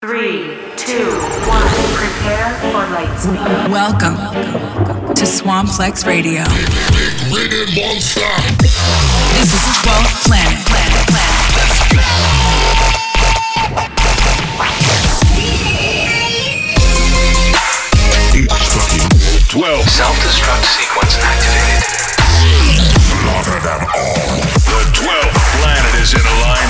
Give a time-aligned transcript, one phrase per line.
[0.00, 1.10] Three, two,
[1.50, 1.66] one.
[1.98, 3.34] Prepare for light speed.
[3.68, 4.14] Welcome
[5.12, 6.44] to Swamplex Radio.
[6.46, 7.50] This
[9.50, 10.54] is 12th Planet.
[10.70, 12.38] Planet, Planet.
[19.50, 19.82] Twelve.
[19.88, 21.82] Self-destruct sequence activated.
[23.02, 24.46] Slaughter them all.
[24.62, 26.67] The twelfth planet is in alignment,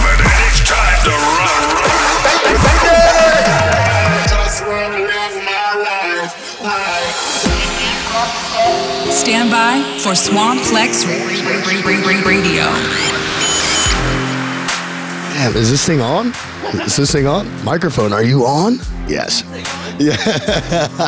[10.09, 11.05] for Swamplex
[12.25, 12.63] Radio.
[15.35, 16.33] Damn, is this thing on?
[16.81, 17.47] Is this thing on?
[17.63, 18.79] Microphone, are you on?
[19.07, 19.43] Yes.
[19.99, 20.17] Yeah.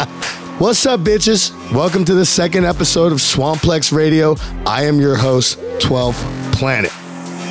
[0.59, 1.50] What's up, bitches?
[1.73, 4.36] Welcome to the second episode of Swamplex Radio.
[4.66, 6.92] I am your host, 12th Planet.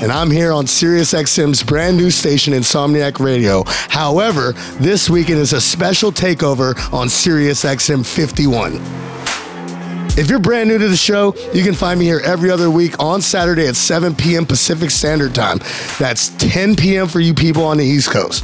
[0.04, 3.64] And I'm here on SiriusXM's brand new station, Insomniac Radio.
[3.66, 9.09] However, this weekend is a special takeover on SiriusXM 51.
[10.20, 13.00] If you're brand new to the show, you can find me here every other week
[13.00, 14.46] on Saturday at 7 p.m.
[14.46, 15.60] Pacific Standard Time.
[15.98, 17.08] That's 10 p.m.
[17.08, 18.44] for you people on the East Coast.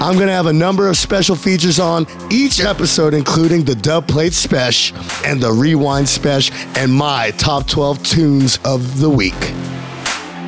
[0.00, 4.08] I'm going to have a number of special features on each episode, including the dub
[4.08, 4.96] plate special
[5.26, 9.34] and the rewind special and my top 12 tunes of the week.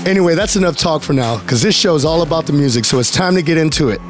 [0.06, 2.98] Anyway, that's enough talk for now because this show is all about the music, so
[2.98, 4.00] it's time to get into it.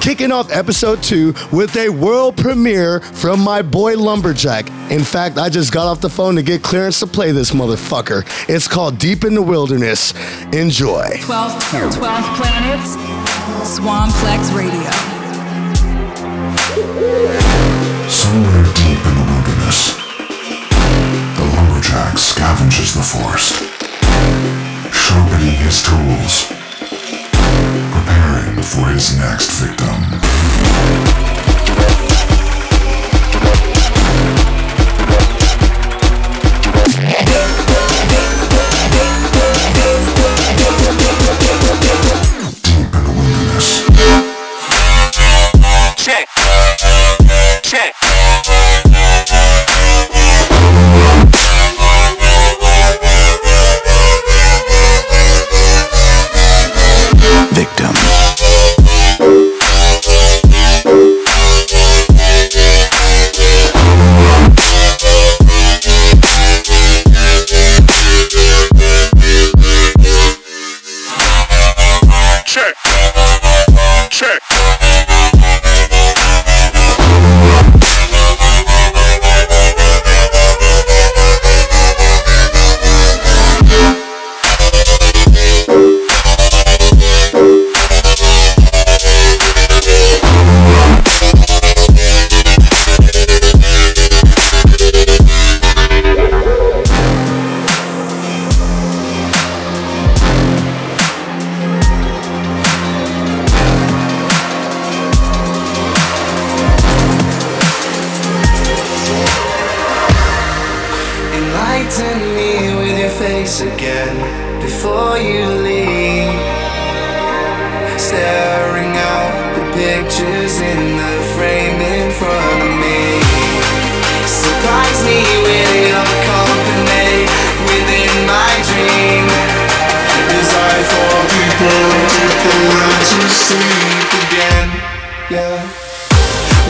[0.00, 4.90] Kicking off episode two with a world premiere from my boy Lumberjvck.
[4.90, 8.24] In fact, I just got off the phone to get clearance to play this motherfucker.
[8.48, 10.12] It's called Deep in the Wilderness.
[10.52, 11.04] Enjoy.
[11.22, 11.60] 12th,
[11.92, 12.80] 12th Planet.
[13.64, 14.90] Swamplex Radio.
[18.08, 19.94] Somewhere deep in the wilderness,
[21.36, 23.54] the lumberjack scavenges the forest,
[24.92, 26.51] sharpening his tools,
[28.62, 31.31] for his next victim.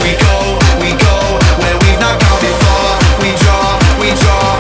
[0.02, 0.36] We go,
[0.82, 1.16] we go
[1.62, 2.92] where we've not gone before.
[3.22, 4.51] We draw, we draw,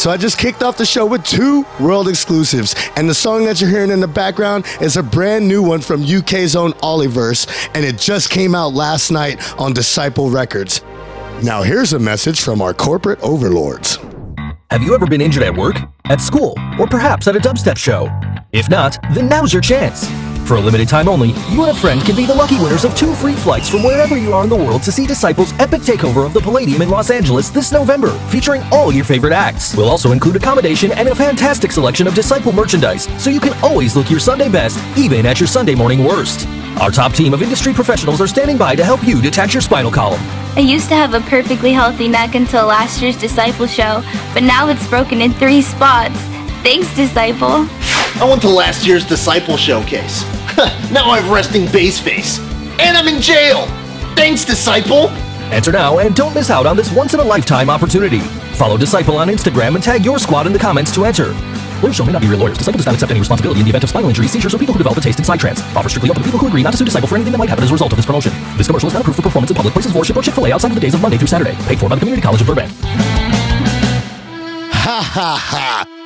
[0.00, 3.60] So I just kicked off the show with two world exclusives, and the song that
[3.60, 7.84] you're hearing in the background is a brand new one from UK's own Olliverse, and
[7.84, 10.82] it just came out last night on Disciple Records.
[11.42, 13.98] Now here's a message from our corporate overlords.
[14.70, 15.76] Have you ever been injured at work,
[16.06, 18.08] at school, or perhaps at a dubstep show?
[18.52, 20.08] If not, then now's your chance.
[20.50, 22.92] For a limited time only, you and a friend can be the lucky winners of
[22.96, 26.26] two free flights from wherever you are in the world to see Disciples' epic takeover
[26.26, 29.76] of the Palladium in Los Angeles this November, featuring all your favorite acts.
[29.76, 33.94] We'll also include accommodation and a fantastic selection of Disciple merchandise, so you can always
[33.94, 36.48] look your Sunday best, even at your Sunday morning worst.
[36.80, 39.92] Our top team of industry professionals are standing by to help you detach your spinal
[39.92, 40.20] column.
[40.56, 44.02] I used to have a perfectly healthy neck until last year's Disciple show,
[44.34, 46.18] but now it's broken in three spots.
[46.64, 47.68] Thanks, Disciple.
[48.16, 50.22] I went to last year's Disciple Showcase.
[50.92, 52.38] now I have resting bass face.
[52.78, 53.66] And I'm in jail.
[54.16, 55.08] Thanks, Disciple.
[55.52, 58.20] Enter now and don't miss out on this once in a lifetime opportunity.
[58.56, 61.32] Follow Disciple on Instagram and tag your squad in the comments to enter.
[61.82, 62.58] Lawyers show may not be real lawyers.
[62.58, 64.74] Disciple does not accept any responsibility in the event of spinal injury, seizures, or people
[64.74, 65.60] who develop a taste in psytrance.
[65.74, 67.48] Offer strictly open to people who agree not to sue Disciple for anything that might
[67.48, 68.32] happen as a result of this promotion.
[68.56, 70.74] This commercial is not approved for performance in public places, worship, or Chick-fil-A outside of
[70.74, 71.54] the days of Monday through Saturday.
[71.66, 72.70] Paid for by the Community College of Burbank.
[74.72, 75.99] Ha ha ha!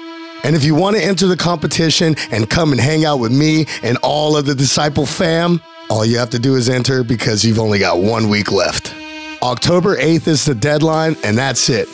[0.45, 3.67] And if you want to enter the competition and come and hang out with me
[3.83, 7.59] and all of the Disciple fam, all you have to do is enter because you've
[7.59, 8.95] only got one week left.
[9.43, 11.89] October 8th is the deadline, and that's it.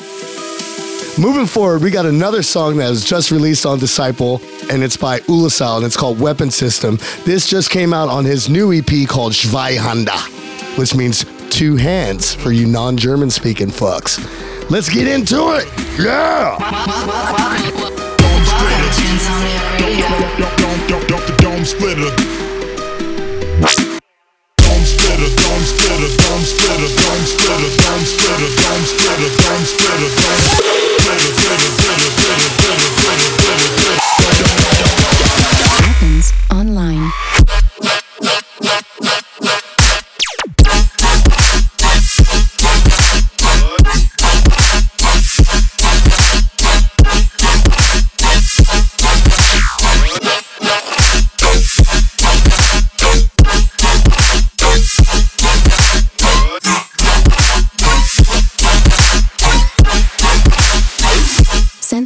[1.19, 5.21] Moving forward, we got another song that was just released on Disciple, and it's by
[5.21, 6.99] Oolacile, and it's called Weapon System.
[7.25, 12.53] This just came out on his new EP called Zweihander, which means two hands for
[12.53, 14.19] you non German speaking fucks.
[14.71, 15.67] Let's get into it!
[15.99, 16.57] Yeah!
[19.81, 22.11] The dome splitter.
[22.11, 22.50] Dome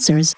[0.04, 0.34] Sensors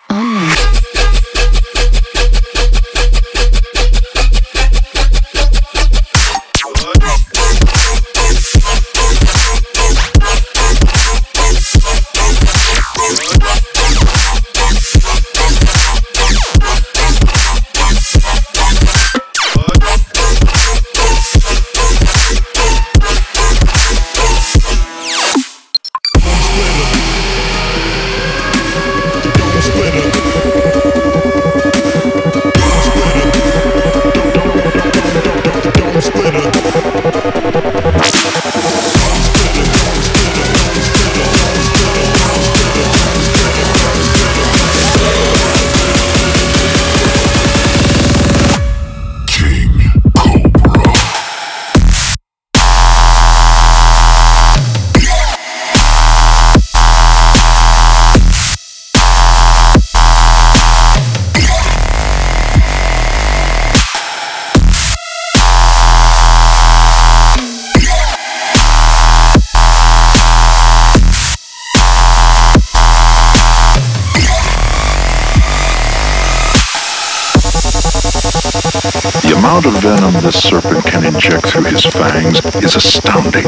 [81.97, 83.47] fangs is astounding.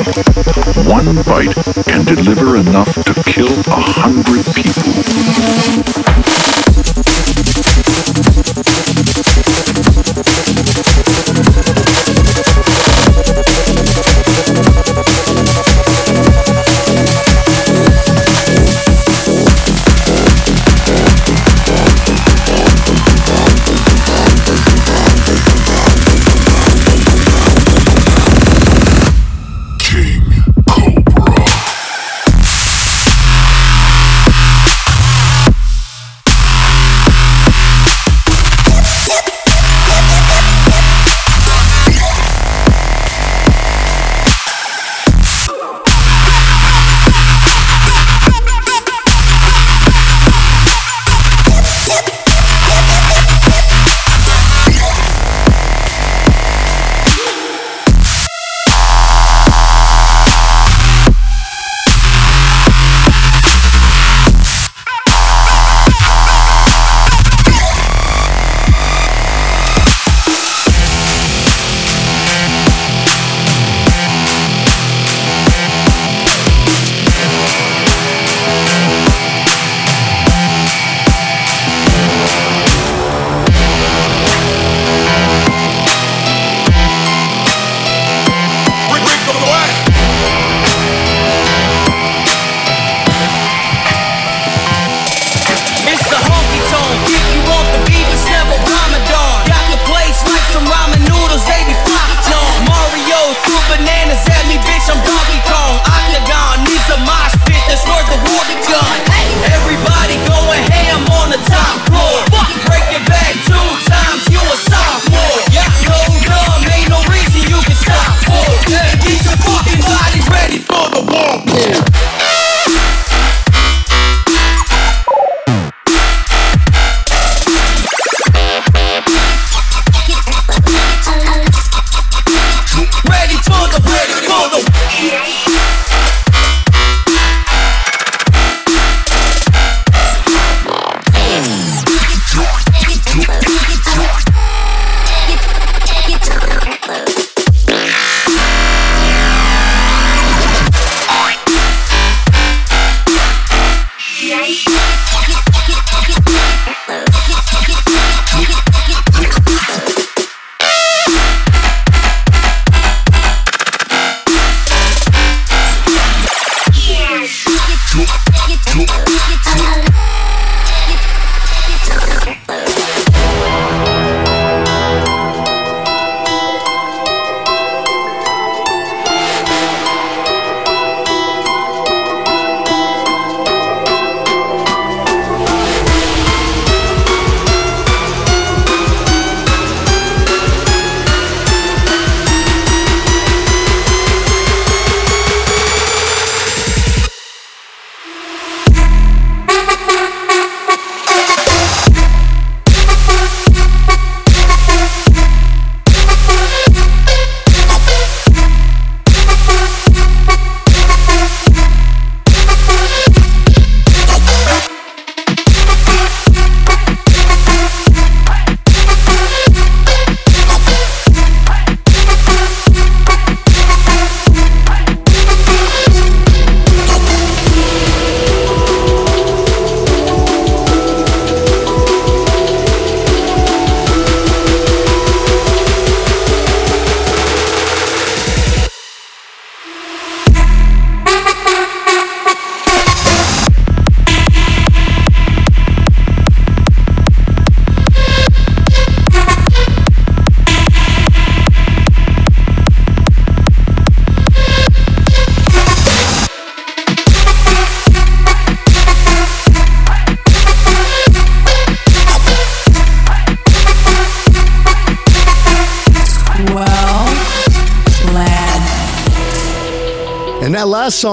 [0.89, 6.58] One bite can deliver enough to kill a hundred people.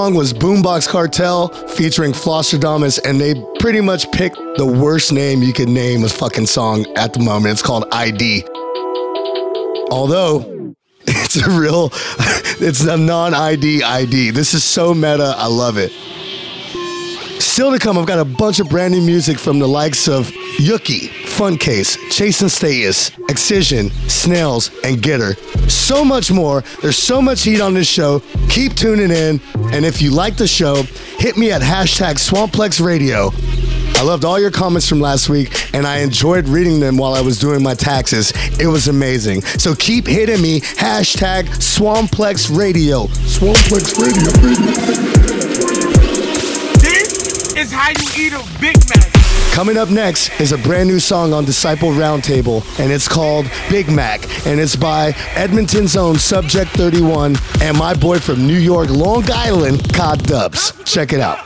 [0.06, 5.52] Song was Boombox Cartel featuring Flosstradamus, and they pretty much picked the worst name you
[5.52, 7.50] could name a fucking song at the moment.
[7.50, 8.44] It's called ID.
[9.90, 10.74] Although
[11.08, 11.90] it's a real,
[12.60, 14.30] it's a non-ID ID.
[14.30, 15.34] This is so meta.
[15.36, 15.90] I love it.
[17.42, 20.28] Still to come, I've got a bunch of brand new music from the likes of
[20.58, 25.34] Yookie, Funtcase, Chase and Status, Excision, Snails, and Getter.
[25.68, 26.62] So much more.
[26.80, 28.20] There's so much heat on this show.
[28.56, 29.38] Keep tuning in.
[29.74, 30.84] And if you like the show,
[31.18, 33.28] hit me at hashtag Swamplex Radio.
[33.98, 37.20] I loved all your comments from last week, and I enjoyed reading them while I
[37.20, 38.32] was doing my taxes.
[38.58, 39.42] It was amazing.
[39.42, 43.08] So keep hitting me, hashtag Swamplex Radio.
[43.28, 44.32] Swamplex Radio.
[46.80, 49.05] This is how you eat a Big Mac.
[49.56, 53.90] Coming up next is a brand new song on Disciple Roundtable, and it's called Big
[53.90, 59.24] Mac, and it's by Edmonton's own Subject 31 and my boy from New York, Long
[59.32, 60.74] Island, Codd Dubs.
[60.84, 61.38] Check it out.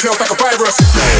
[0.00, 1.19] feels like a virus.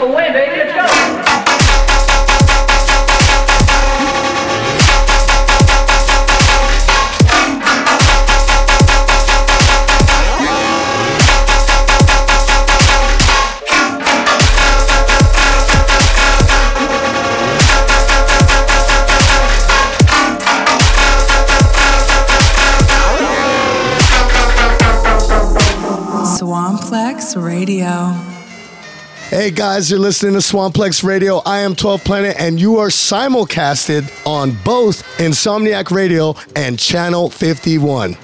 [29.41, 31.37] Hey guys, you're listening to Swamplex Radio.
[31.47, 38.15] I am 12 Planet, and you are simulcasted on both Insomniac Radio and Channel 51.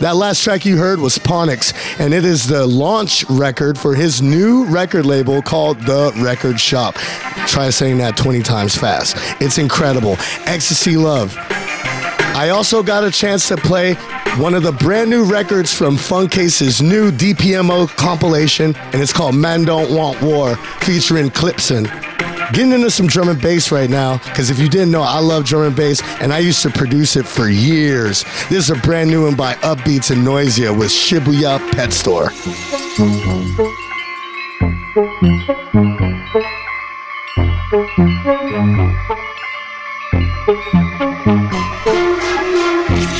[0.00, 4.22] That last track you heard was Ponicz, and it is the launch record for his
[4.22, 6.94] new record label called The Record Shop.
[7.46, 9.14] Try saying that 20 times fast.
[9.42, 10.16] It's incredible.
[10.46, 11.36] Ecstasy Love.
[12.34, 13.94] I also got a chance to play
[14.38, 19.64] one of the brand new records from Funtcase's new DPMO compilation, and it's called Man
[19.64, 21.84] Don't Want War, featuring Clipson.
[22.52, 25.44] Getting into some drum and bass right now, because if you didn't know, I love
[25.44, 28.24] drum and bass, and I used to produce it for years.
[28.48, 32.30] This is a brand new one by Upbeats and Noisia with Shibuya Pet Store.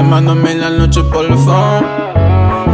[0.00, 1.84] Llamándome en la noche por el phone.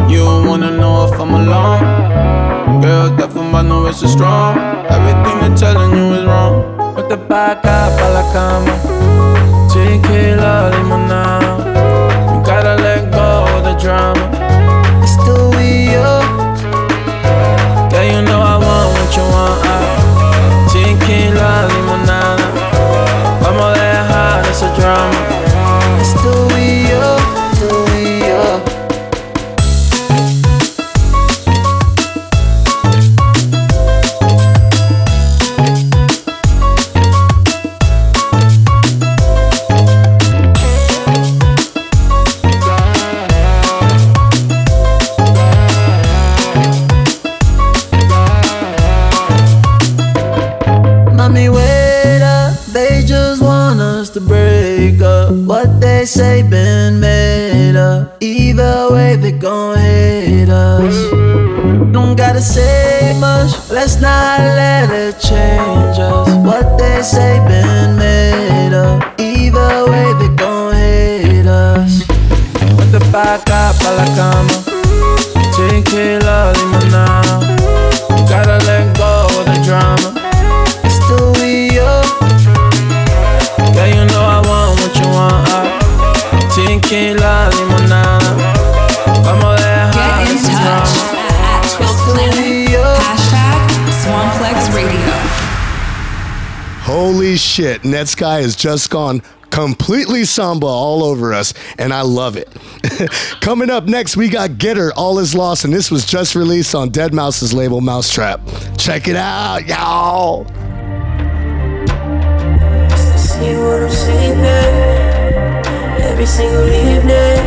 [0.09, 2.81] You don't wanna know if I'm alone.
[2.81, 4.57] Girl, that fumando veces strong.
[4.89, 6.62] Everything they're telling you is wrong.
[6.95, 8.71] Vete pa' acá, pa' la cama.
[9.69, 11.51] Tequila, limonada.
[12.31, 14.16] You gotta let go of the drama.
[97.87, 102.49] Shit, Netsky has just gone completely samba all over us, and I love it.
[103.40, 106.90] Coming up next, we got Getter, All Is Lost, and this was just released on
[106.90, 108.79] Deadmau5's label mau5trap.
[108.79, 110.46] Check it out, y'all.
[116.03, 117.38] Every single evening.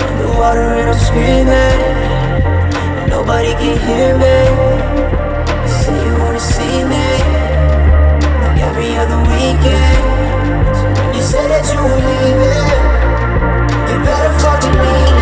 [0.00, 1.48] Underwater and I'm screaming,
[2.98, 4.86] and nobody can hear me.
[6.04, 7.35] You wanna see me,
[9.46, 12.66] You said that you were leaving,
[13.86, 15.15] you better fucking mean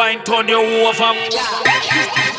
[0.00, 0.24] Retreat.
[0.24, 2.29] Turn you over.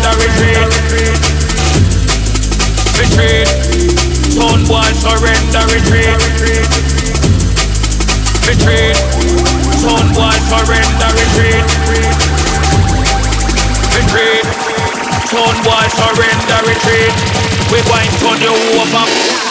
[0.00, 1.18] Surrender retreat.
[2.96, 3.48] Retreat.
[4.32, 6.16] Son boy surrender retreat.
[8.48, 8.96] Retreat.
[9.76, 11.64] Son boy surrender retreat.
[13.92, 14.44] Retreat.
[15.28, 17.12] Son boy surrender retreat.
[17.70, 19.50] We going turn you Twelve planets.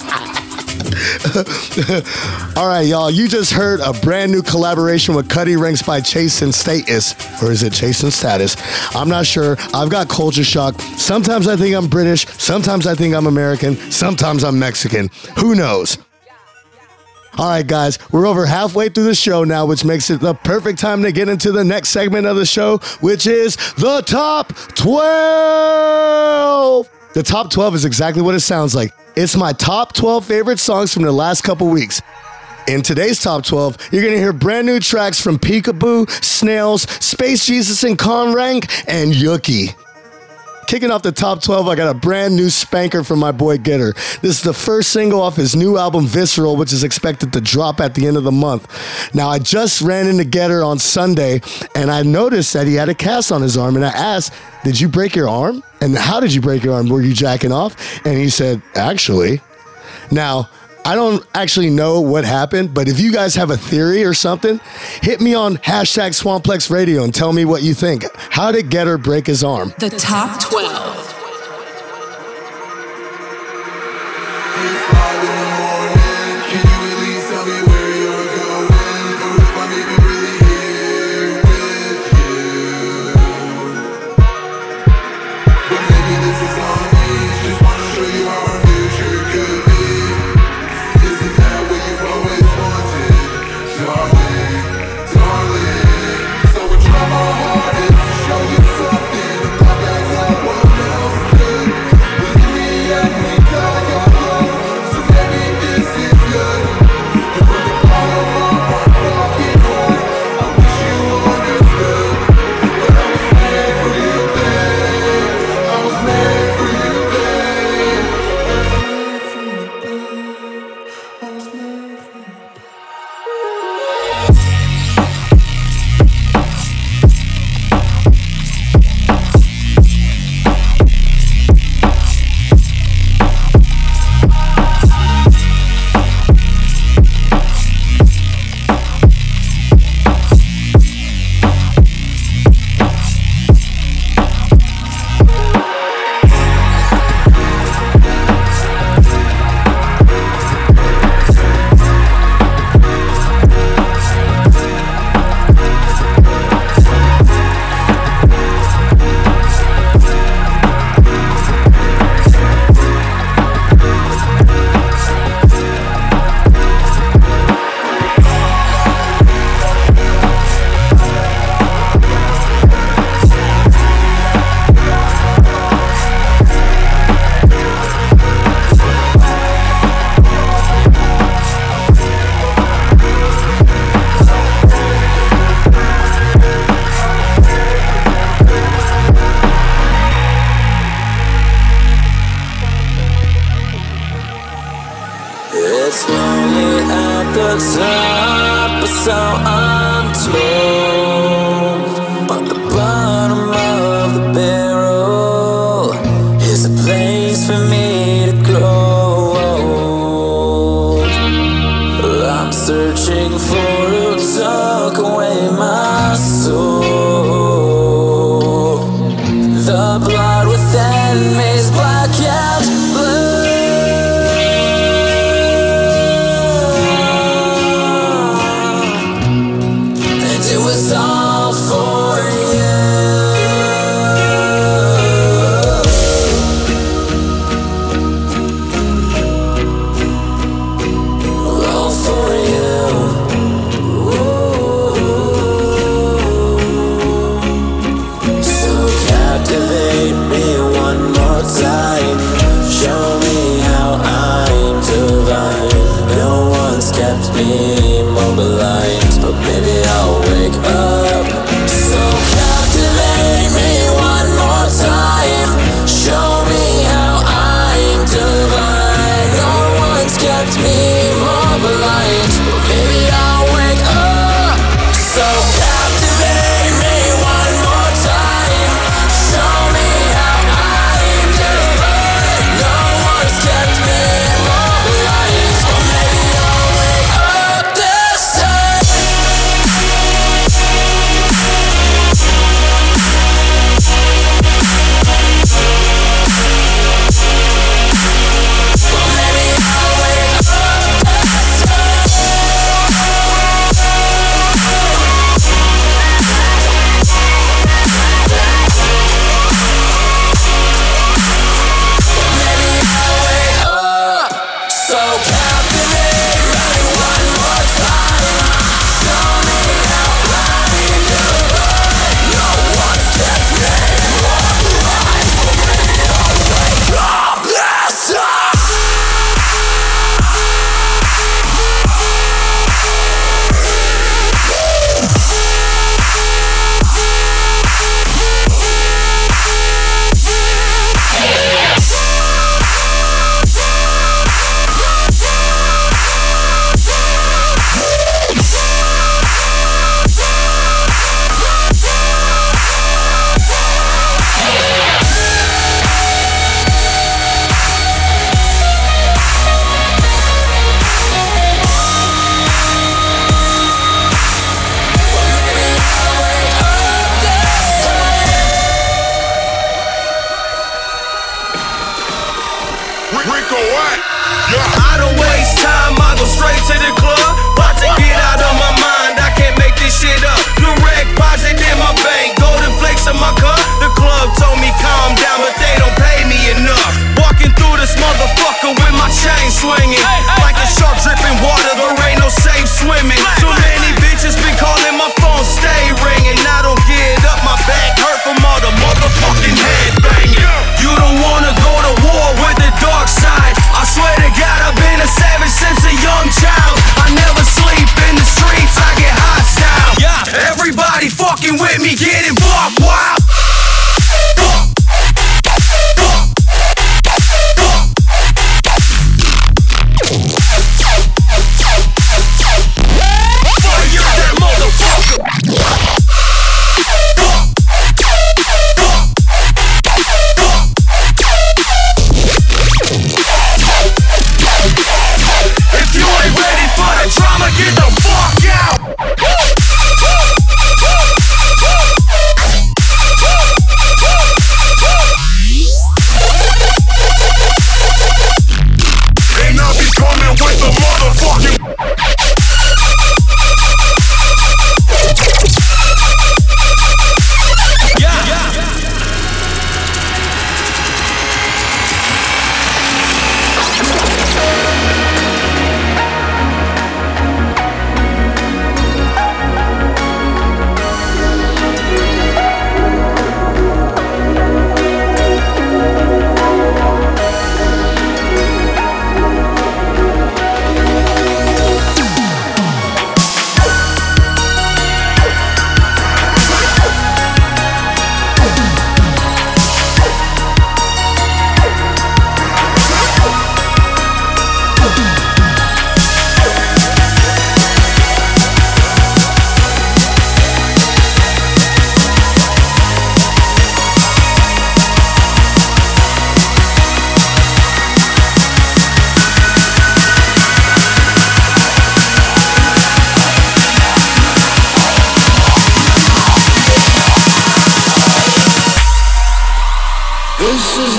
[2.57, 3.09] All right, y'all.
[3.09, 7.51] You just heard a brand new collaboration with Cutty Ranks by Chase and Status, or
[7.51, 8.57] is it Chase and Status?
[8.95, 9.55] I'm not sure.
[9.73, 10.79] I've got culture shock.
[10.81, 12.27] Sometimes I think I'm British.
[12.27, 13.75] Sometimes I think I'm American.
[13.91, 15.09] Sometimes I'm Mexican.
[15.39, 15.97] Who knows?
[17.37, 20.79] All right, guys, we're over halfway through the show now, which makes it the perfect
[20.79, 26.89] time to get into the next segment of the show, which is the top 12.
[27.13, 28.91] The top 12 is exactly what it sounds like.
[29.15, 32.01] It's my top 12 favorite songs from the last couple weeks.
[32.67, 37.45] In today's top 12, you're going to hear brand new tracks from Peekaboo, Snails, Space
[37.45, 39.75] Jesus and Conrank, and Yookie.
[40.71, 43.91] Kicking off the top 12, I got a brand new spanker from my boy Getter.
[44.21, 47.81] This is the first single off his new album Visceral, which is expected to drop
[47.81, 49.13] at the end of the month.
[49.13, 51.41] Now, I just ran into Getter on Sunday
[51.75, 54.31] and I noticed that he had a cast on his arm and I asked,
[54.63, 55.61] Did you break your arm?
[55.81, 56.87] And how did you break your arm?
[56.87, 57.75] Were you jacking off?
[58.05, 59.41] And he said, Actually.
[60.09, 60.49] Now,
[60.83, 64.59] I don't actually know what happened, but if you guys have a theory or something,
[65.01, 68.05] hit me on hashtag Swamplex Radio and tell me what you think.
[68.17, 69.73] How did Getter break his arm?
[69.77, 70.91] The top 12.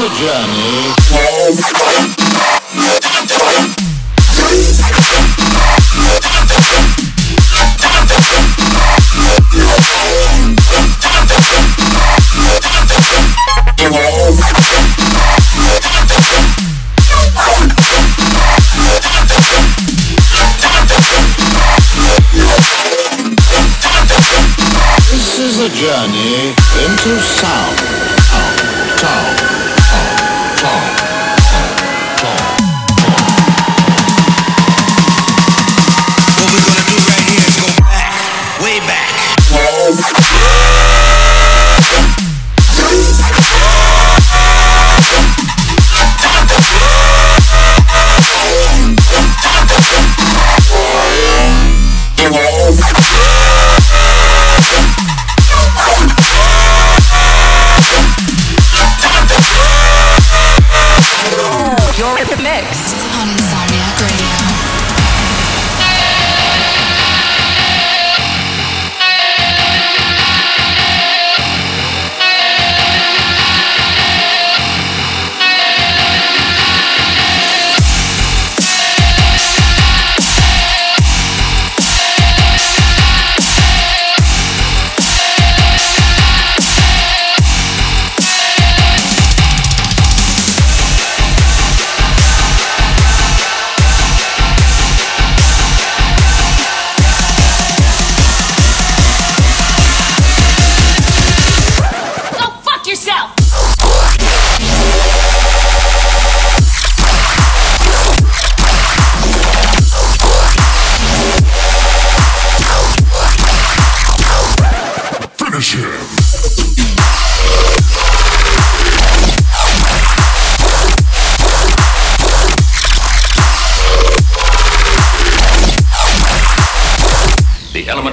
[0.05, 0.63] A journey.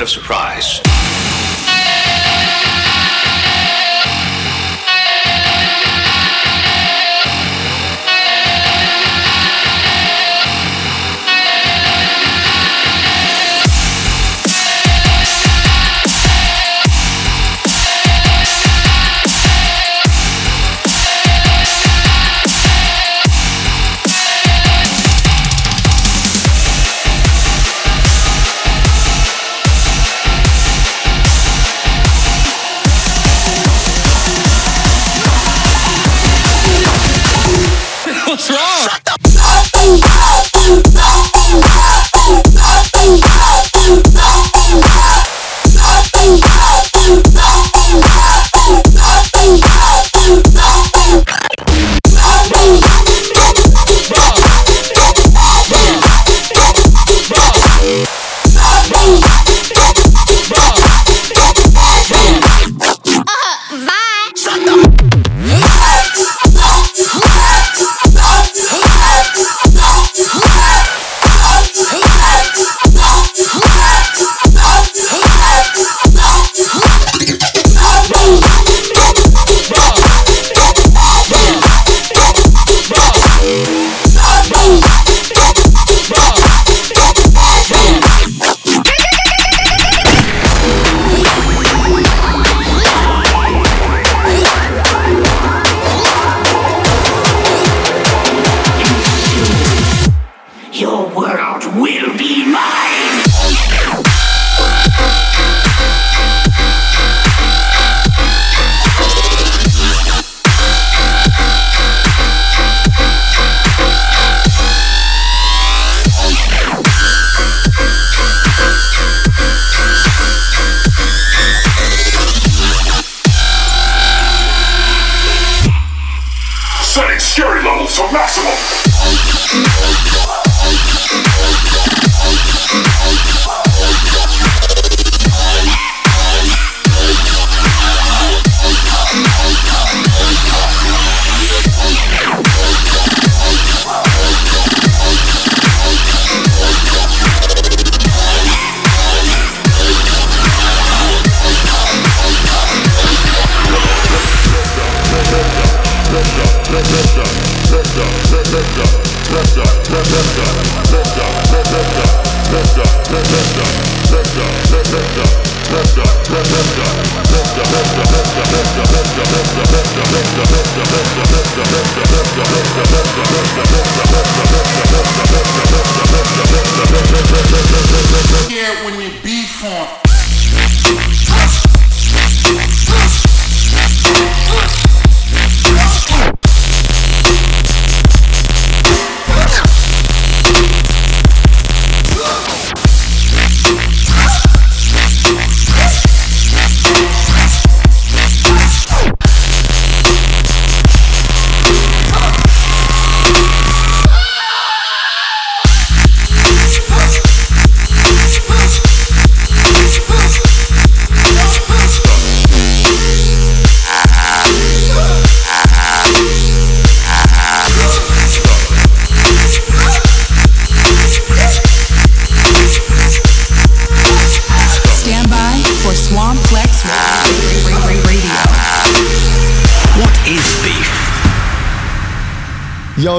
[0.02, 0.89] Of surprise.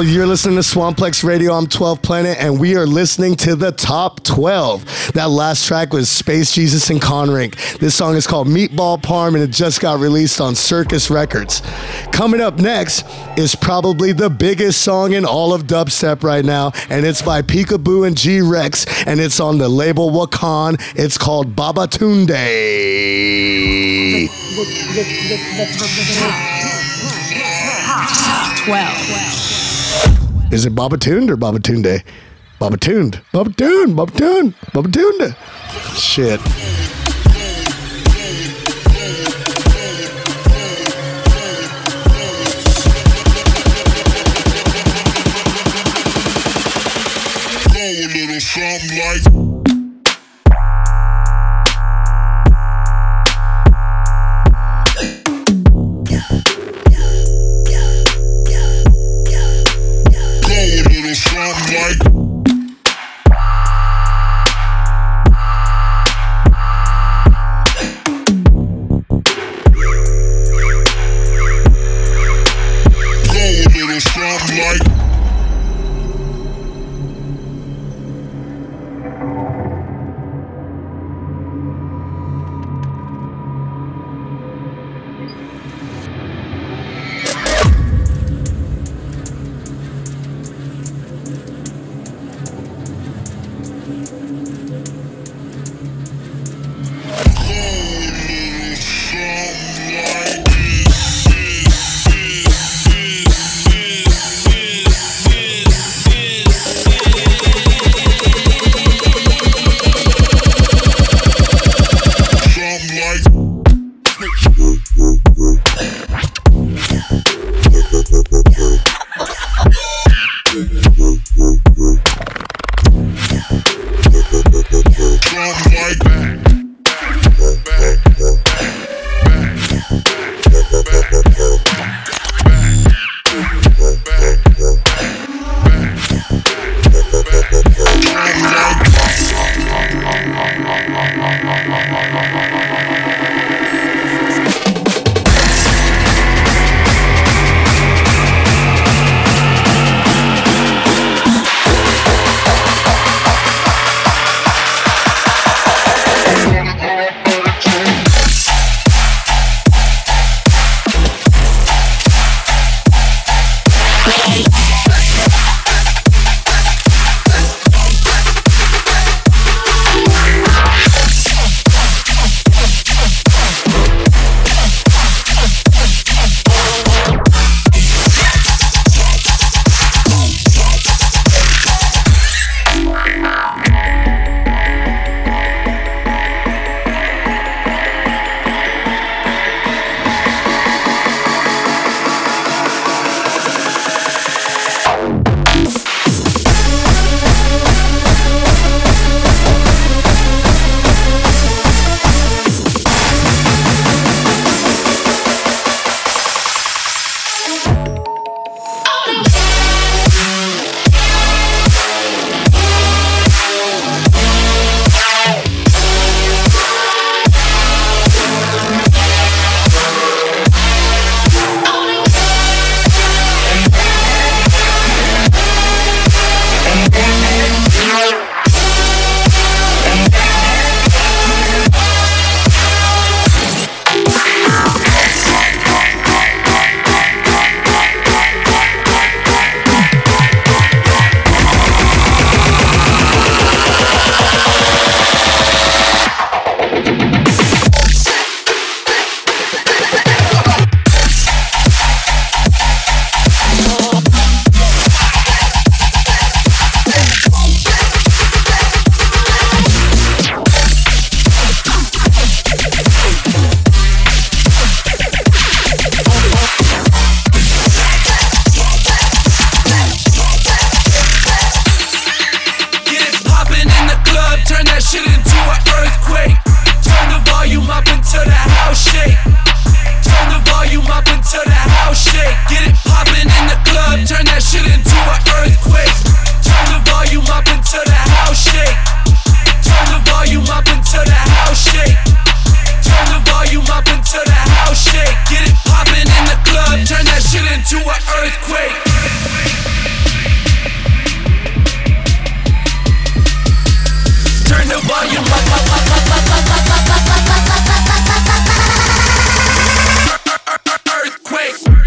[0.01, 1.53] Yo, you're listening to Swamplex Radio.
[1.53, 5.13] I'm 12th Planet, and we are listening to the top 12.
[5.13, 7.79] That last track was Space Jesus and Conrank.
[7.81, 11.61] This song is called Meatball Parm, and it just got released on Circus Records.
[12.13, 13.05] Coming up next
[13.37, 18.07] is probably the biggest song in all of dubstep right now, and it's by Peekaboo
[18.07, 20.81] and G-Rex, and it's on the label Wakaan.
[20.97, 22.31] It's called Babatunde.
[28.17, 29.60] Top 12.
[30.53, 32.03] Is it Babatunde or Babatunde?
[32.61, 33.23] Babatunde.
[33.33, 33.95] Babatunde.
[33.95, 34.53] Babatunde.
[34.73, 35.37] Babatunde.
[35.97, 36.41] Shit.
[47.73, 49.50] Go a little something like.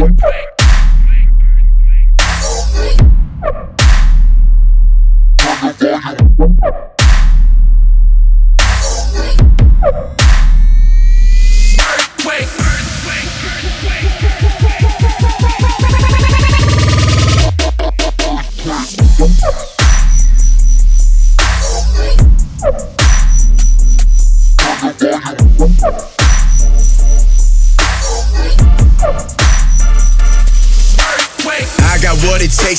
[0.03, 0.42] Wait.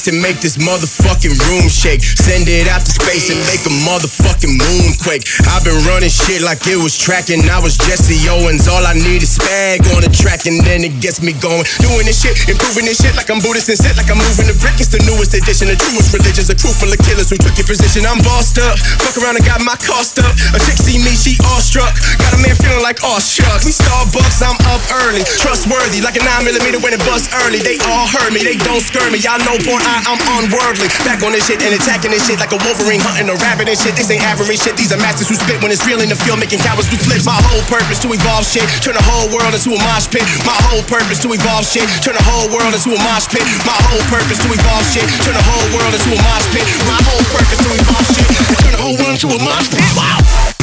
[0.04, 2.04] To make this motherfucking room shake.
[2.04, 5.24] Send it out to space and make a motherfucking moon quake.
[5.48, 7.40] I've been running shit like it was tracking.
[7.48, 8.68] I was Jesse Owens.
[8.68, 11.64] All I need is spag on the track and then it gets me going.
[11.80, 14.56] Doing this shit, improving this shit like I'm Buddhist and set like I'm moving the
[14.60, 14.76] brick.
[14.76, 17.68] It's the newest edition, the truest religions, a crew full of killers who took your
[17.68, 18.04] position.
[18.04, 18.76] I'm bossed up.
[19.00, 20.32] Fuck around and got my cost up.
[20.52, 21.96] A chick see me, she awestruck.
[22.20, 23.64] Got a man feeling like aw shucks.
[23.64, 25.24] We Starbucks, I'm up early.
[25.40, 27.60] Trustworthy, like a 9 millimeter when it busts early.
[27.60, 29.20] They all heard me, they don't scare me.
[29.20, 30.90] Y'all know, boy, I, I'm unworldly.
[31.06, 33.78] Back on this shit and attacking this shit like a Wolverine hunting a rabbit and
[33.78, 33.94] shit.
[33.94, 34.74] This ain't average shit.
[34.74, 37.22] These are masters who spit when it's real in the field, making cowards do flips.
[37.22, 40.26] My whole purpose to evolve shit, turn the whole world into a mosh pit.
[40.42, 43.46] My whole purpose to evolve shit, turn the whole world into a mosh pit.
[43.62, 46.66] My whole purpose to evolve shit, turn the whole world into a mosh pit.
[46.90, 48.26] My whole purpose to evolve shit,
[48.66, 49.86] turn the whole world into a mosh pit.
[49.94, 50.53] Wow.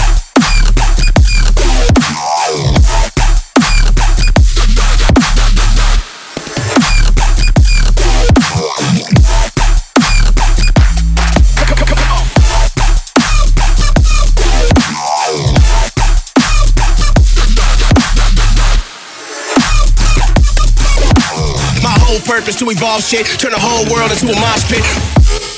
[22.41, 25.50] Purpose to evolve shit, turn the whole world into a mosh pit.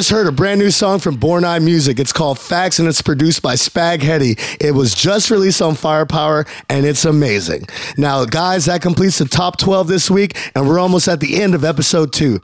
[0.00, 2.00] Just heard a brand new song from Born I Music.
[2.00, 4.40] It's called Facts and it's produced by Spag Heddy.
[4.58, 7.66] It was just released on Firepower and it's amazing.
[7.98, 11.54] Now, guys, that completes the top 12 this week and we're almost at the end
[11.54, 12.40] of episode two.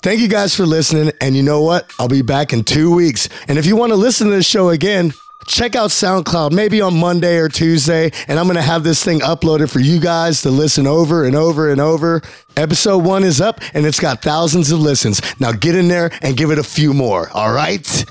[0.00, 1.12] Thank you guys for listening.
[1.20, 1.92] And you know what?
[1.98, 3.28] I'll be back in two weeks.
[3.48, 5.12] And if you want to listen to this show again,
[5.46, 8.10] check out SoundCloud maybe on Monday or Tuesday.
[8.28, 11.36] And I'm going to have this thing uploaded for you guys to listen over and
[11.36, 12.22] over and over.
[12.56, 15.20] Episode one is up and it's got thousands of listens.
[15.40, 17.28] Now get in there and give it a few more.
[17.30, 18.04] All right.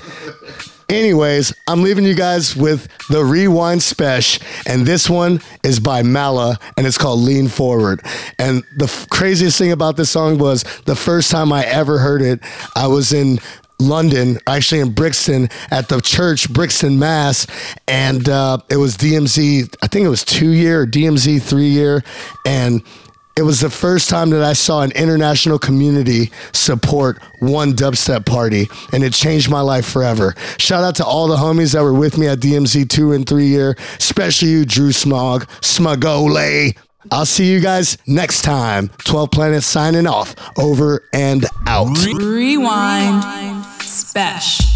[0.88, 6.58] Anyways, I'm leaving you guys with the Rewind Special, and this one is by Mala,
[6.76, 8.02] and it's called Lean Forward.
[8.38, 12.20] And the f- craziest thing about this song was the first time I ever heard
[12.20, 12.40] it,
[12.76, 13.38] I was in
[13.80, 17.46] London, actually in Brixton, at the church, Brixton, Mass,
[17.88, 22.02] and uh, it was DMZ, I think it was two year DMZ three year,
[22.46, 22.82] and
[23.36, 28.68] it was the first time that I saw an international community support one dubstep party,
[28.92, 30.34] and it changed my life forever.
[30.58, 33.46] Shout out to all the homies that were with me at DMZ two and three
[33.46, 36.76] year, especially you, Drew Smog, Smugole.
[37.10, 38.88] I'll see you guys next time.
[39.04, 40.34] 12 Planets signing off.
[40.58, 41.96] Over and out.
[42.14, 43.64] Rewind.
[43.82, 44.73] Special.